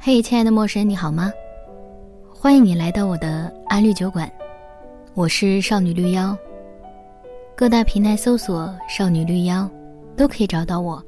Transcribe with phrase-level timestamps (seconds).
[0.00, 1.32] 嘿，亲爱的陌生人，你好吗？
[2.30, 4.30] 欢迎你来到我的安绿酒馆，
[5.12, 6.38] 我是少女绿妖。
[7.56, 9.68] 各大平台搜索“少女绿妖”，
[10.16, 11.04] 都可以找到我。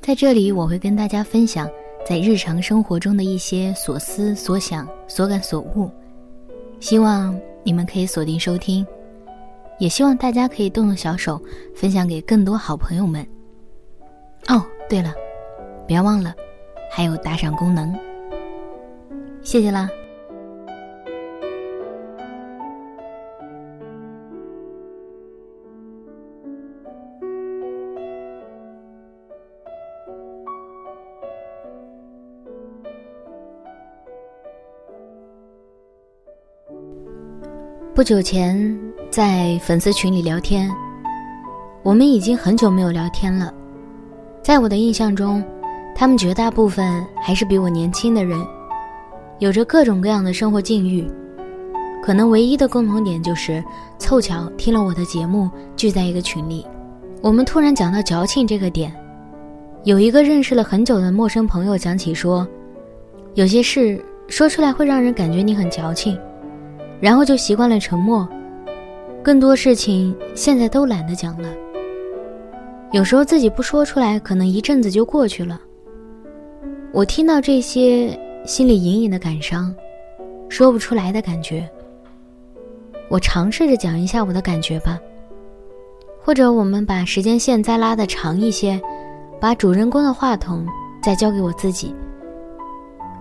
[0.00, 1.68] 在这里，我会跟大家分享
[2.06, 5.90] 在日常生活中的一些所思所想、所感所悟，
[6.78, 8.86] 希望你们可以锁定收听，
[9.80, 11.42] 也希望大家可以动动小手，
[11.74, 13.26] 分享给更多好朋友们。
[14.46, 15.12] 哦，对了，
[15.88, 16.32] 别忘了。
[16.90, 17.94] 还有打赏功能，
[19.42, 19.88] 谢谢啦。
[37.94, 38.78] 不久前
[39.10, 40.70] 在粉丝群里聊天，
[41.82, 43.52] 我们已经很久没有聊天了，
[44.40, 45.44] 在我的印象中。
[45.98, 48.38] 他们绝大部分还是比我年轻的人，
[49.40, 51.04] 有着各种各样的生活境遇，
[52.00, 53.60] 可能唯一的共同点就是
[53.98, 56.64] 凑巧听了我的节目，聚在一个群里。
[57.20, 58.94] 我们突然讲到矫情这个点，
[59.82, 62.46] 有一个认识了很久的陌生朋友讲起说，
[63.34, 66.16] 有些事说出来会让人感觉你很矫情，
[67.00, 68.26] 然后就习惯了沉默，
[69.20, 71.48] 更多事情现在都懒得讲了。
[72.92, 75.60] 有时候自己不说出来，可能一阵子就过去了。
[76.90, 79.74] 我听到这些，心里隐隐的感伤，
[80.48, 81.68] 说不出来的感觉。
[83.08, 84.98] 我尝试着讲一下我的感觉吧，
[86.18, 88.80] 或者我们把时间线再拉的长一些，
[89.38, 90.66] 把主人公的话筒
[91.02, 91.94] 再交给我自己。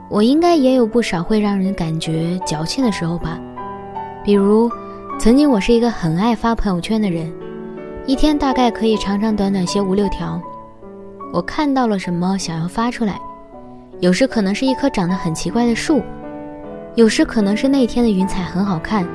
[0.10, 3.38] 我应该也有不少会让人感觉矫情的时候吧，
[4.24, 4.72] 比如，
[5.20, 7.32] 曾经我是一个很爱发朋友圈的人，
[8.06, 10.42] 一天大概可以长长短短写五六条。
[11.34, 13.20] 我看到了什么，想要发出来。
[14.00, 16.04] 有时可能是一棵长得很奇怪的树，
[16.94, 19.08] 有时可能是那天的云彩很好看，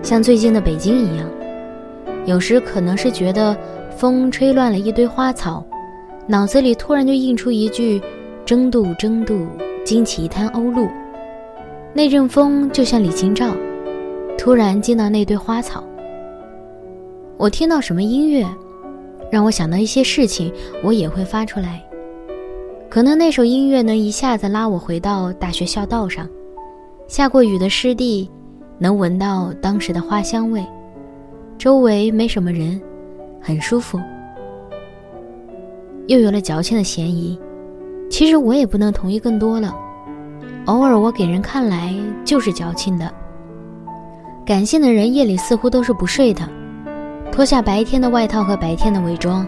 [0.00, 1.26] 像最近的北京一样；
[2.24, 3.56] 有时可能是觉得
[3.96, 5.64] 风吹乱了一堆花草，
[6.26, 8.00] 脑子里突然就映出一句
[8.46, 9.48] “争渡，争渡，
[9.84, 10.88] 惊起一滩鸥鹭”。
[11.92, 13.52] 那阵风就像李清照，
[14.38, 15.82] 突然进到那堆花草。
[17.36, 18.46] 我听到什么音乐，
[19.32, 21.82] 让我想到一些事情，我也会发出来。
[22.92, 26.28] 可能那首音乐能一下子拉我回到大学校道上，
[27.08, 28.30] 下过雨的湿地，
[28.76, 30.62] 能闻到当时的花香味，
[31.56, 32.78] 周围没什么人，
[33.40, 33.98] 很舒服。
[36.06, 37.40] 又有了矫情的嫌疑，
[38.10, 39.74] 其实我也不能同意更多了。
[40.66, 41.94] 偶尔我给人看来
[42.26, 43.10] 就是矫情的。
[44.44, 46.46] 感性的人夜里似乎都是不睡的，
[47.30, 49.46] 脱下白天的外套和白天的伪装。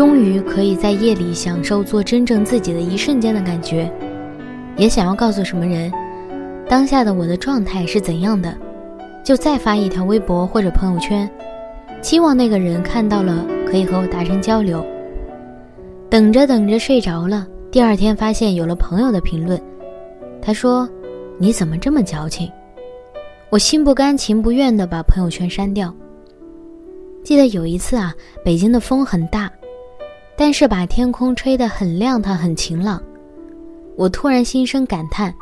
[0.00, 3.92] 终于可以在夜里享受做真正自己的一瞬间的感觉，
[4.78, 5.92] 也想要告诉什么人，
[6.66, 8.56] 当下的我的状态是怎样的，
[9.22, 11.30] 就再发一条微博或者朋友圈，
[12.00, 14.82] 期望那个人看到了可以和我达成交流。
[16.08, 19.60] 等着等着睡着了，第二天发现有了朋友的评论，
[20.40, 20.88] 他说
[21.36, 22.50] ：“你怎么这么矫情？”
[23.52, 25.94] 我心不甘情不愿地把朋友圈删掉。
[27.22, 29.49] 记得有一次啊，北京的风很大。
[30.40, 32.98] 但是把天空吹得很亮堂、很晴朗，
[33.94, 35.34] 我突然心生感叹，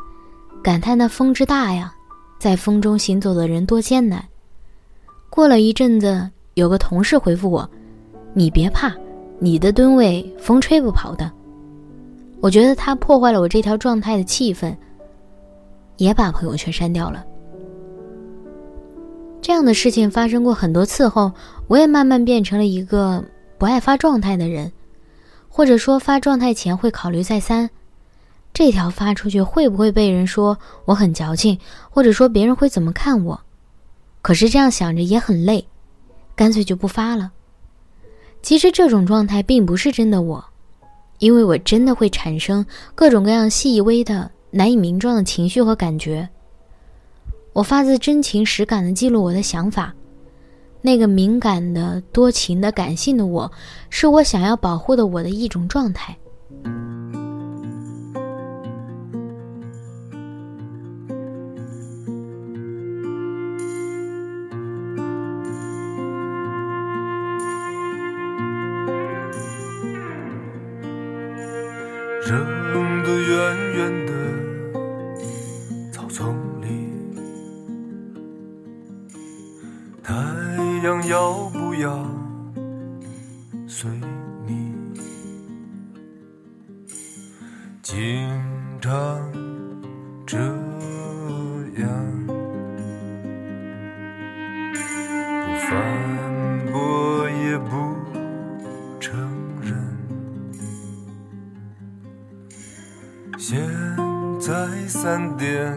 [0.60, 1.94] 感叹那风之大呀，
[2.40, 4.20] 在风中行走的人多艰难。
[5.30, 7.70] 过了一阵子，有个同事回复我
[8.34, 8.92] ：“你别怕，
[9.38, 11.30] 你的吨位风吹不跑的。”
[12.42, 14.76] 我觉得他破坏了我这条状态的气氛，
[15.98, 17.24] 也把朋友圈删掉了。
[19.40, 21.30] 这样的事情发生过很多次后，
[21.68, 23.24] 我也慢慢变成了一个
[23.58, 24.68] 不爱发状态的人。
[25.48, 27.70] 或者说发状态前会考虑再三，
[28.54, 31.58] 这条发出去会不会被人说我很矫情，
[31.90, 33.40] 或者说别人会怎么看我？
[34.22, 35.66] 可是这样想着也很累，
[36.36, 37.32] 干脆就不发了。
[38.42, 40.44] 其实这种状态并不是真的我，
[41.18, 46.28] 因为我真的会产生各种各样细微的难以名状的情绪和感觉。
[47.52, 49.94] 我发自真情实感的记录我的想法。
[50.80, 53.50] 那个敏感的、多情的、感性的我，
[53.90, 56.16] 是我想要保护的我的一种状态。
[72.24, 74.12] 扔得远远的
[81.80, 82.04] 要
[83.66, 83.90] 随
[84.46, 84.74] 你？
[87.82, 88.28] 经
[88.80, 88.90] 常
[90.26, 90.36] 这
[91.80, 91.88] 样，
[94.74, 94.78] 不
[95.68, 95.68] 反
[96.72, 97.94] 驳也不
[98.98, 99.16] 承
[99.62, 99.72] 认。
[103.38, 103.56] 现
[104.40, 105.76] 在三点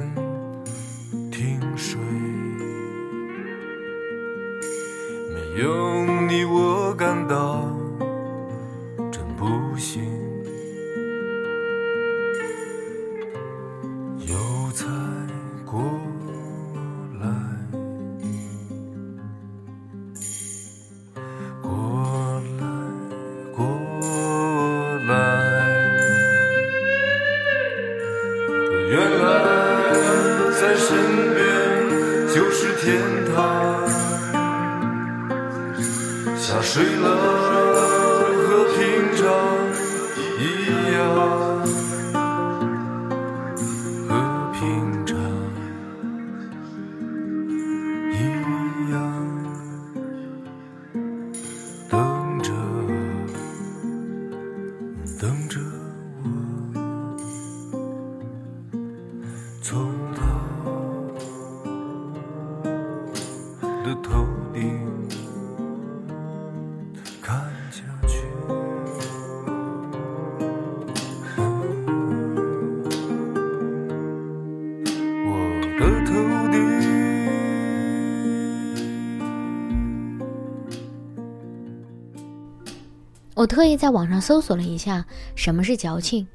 [83.42, 85.04] 我特意在网上搜索了一下
[85.34, 86.28] 什么是矫情，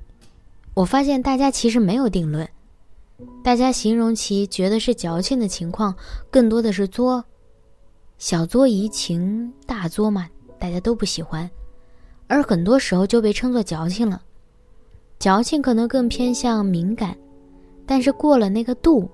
[0.74, 2.48] 我发现大家其实没有定论，
[3.44, 5.94] 大家形容其觉得是矫情的情况，
[6.32, 7.24] 更多的是作，
[8.18, 11.48] 小作怡情，大作嘛，大家都不喜欢，
[12.26, 14.20] 而很多时候就被称作矫情了。
[15.20, 17.16] 矫情可能更偏向敏感，
[17.86, 19.08] 但是过了那个度，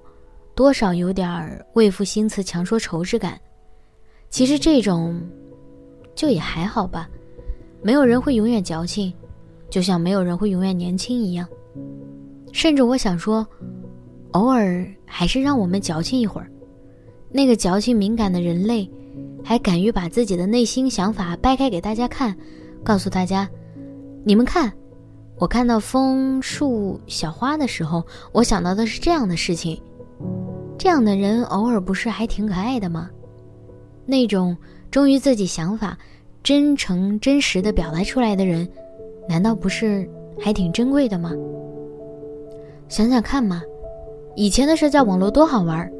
[0.54, 3.38] 多少有点儿为赋新词强说愁之感。
[4.30, 5.20] 其实这种，
[6.14, 7.06] 就也还好吧。
[7.82, 9.12] 没有人会永远矫情，
[9.68, 11.46] 就像没有人会永远年轻一样。
[12.52, 13.46] 甚至我想说，
[14.32, 16.50] 偶尔还是让我们矫情一会儿。
[17.30, 18.88] 那个矫情敏感的人类，
[19.42, 22.36] 还敢于把自己的内心想法掰开给大家看，
[22.84, 23.48] 告诉大家：
[24.22, 24.72] 你们看，
[25.38, 29.80] 我看到枫树小花的时候，我想到的是这样的事情。
[30.78, 33.10] 这样的人偶尔不是还挺可爱的吗？
[34.04, 34.56] 那种
[34.90, 35.98] 忠于自己想法。
[36.42, 38.66] 真诚真实的表达出来的人，
[39.28, 40.08] 难道不是
[40.40, 41.32] 还挺珍贵的吗？
[42.88, 43.62] 想想看嘛，
[44.34, 45.90] 以前的社交网络多好玩，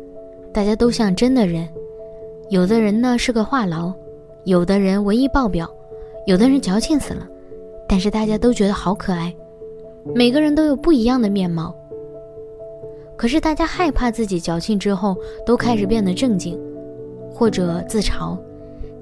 [0.52, 1.68] 大家都像真的人。
[2.50, 3.94] 有的人呢是个话痨，
[4.44, 5.70] 有的人文艺爆表，
[6.26, 7.26] 有的人矫情死了，
[7.88, 9.32] 但是大家都觉得好可爱。
[10.14, 11.74] 每个人都有不一样的面貌。
[13.16, 15.16] 可是大家害怕自己矫情之后
[15.46, 16.60] 都开始变得正经，
[17.32, 18.36] 或者自嘲。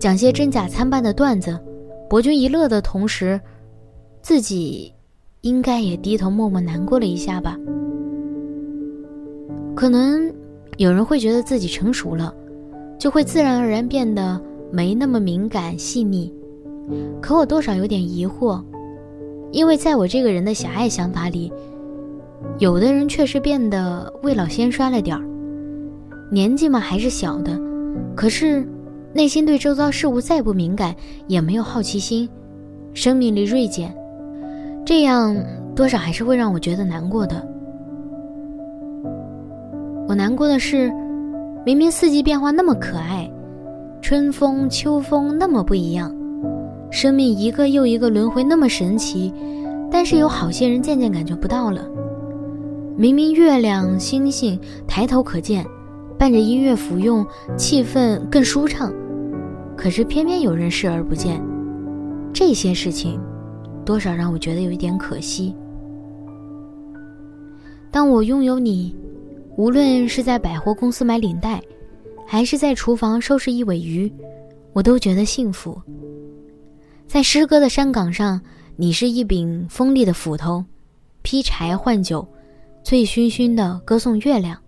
[0.01, 1.61] 讲些真假参半的段子，
[2.09, 3.39] 博君一乐的同时，
[4.23, 4.91] 自己
[5.43, 7.55] 应该也低头默默难过了一下吧。
[9.77, 10.33] 可能
[10.79, 12.35] 有人会觉得自己成熟了，
[12.99, 14.41] 就会自然而然变得
[14.73, 16.33] 没那么敏感细腻。
[17.21, 18.65] 可我多少有点疑惑，
[19.53, 21.53] 因为在我这个人的狭隘想法里，
[22.59, 25.23] 有的人确实变得未老先衰了点儿。
[26.33, 27.61] 年纪嘛还是小的，
[28.17, 28.67] 可是。
[29.13, 30.95] 内心对周遭事物再不敏感，
[31.27, 32.29] 也没有好奇心，
[32.95, 33.93] 生命力锐减，
[34.85, 35.37] 这样
[35.75, 37.45] 多少还是会让我觉得难过的。
[40.07, 40.93] 我难过的是，
[41.67, 43.29] 明明四季变化那么可爱，
[44.01, 46.15] 春风秋风那么不一样，
[46.91, 49.33] 生命一个又一个轮回那么神奇，
[49.91, 51.85] 但是有好些人渐渐感觉不到了。
[52.97, 55.67] 明明月亮星星抬头可见。
[56.19, 57.27] 伴着音乐服用，
[57.57, 58.93] 气氛更舒畅。
[59.81, 61.43] 可是偏偏有人视而不见，
[62.35, 63.19] 这些事情，
[63.83, 65.57] 多少让我觉得有一点可惜。
[67.91, 68.95] 当我拥有你，
[69.57, 71.63] 无论是在百货公司买领带，
[72.27, 74.13] 还是在厨房收拾一尾鱼，
[74.75, 75.81] 我都觉得幸福。
[77.07, 78.39] 在诗歌的山岗上，
[78.77, 80.63] 你是一柄锋利的斧头，
[81.23, 82.29] 劈柴换酒，
[82.85, 84.59] 醉醺醺的歌颂月亮。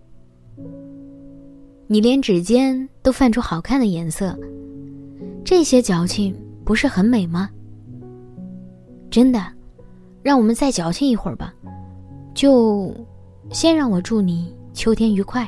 [1.85, 4.35] 你连指尖都泛出好看的颜色，
[5.45, 7.49] 这些矫情不是很美吗？
[9.11, 9.43] 真的，
[10.21, 11.53] 让我们再矫情一会儿吧。
[12.33, 12.93] 就
[13.51, 15.47] 先让我祝你秋天愉快。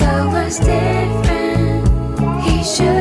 [0.00, 1.86] so was different.
[2.42, 2.99] He should.